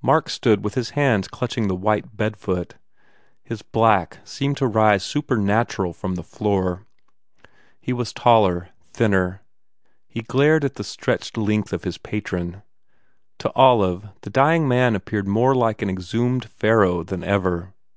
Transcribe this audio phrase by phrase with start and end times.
[0.00, 2.76] Mark stood with his hands clutching the white bedfoot.
[3.42, 6.86] His black seemed to rise supernatural from the floor.
[7.80, 9.42] He was taller, thinner.
[10.06, 12.62] He glared at the stretched length of his patron.
[13.40, 17.74] To Olive the dying man appeared more like an exhumed Pharaoh than ever.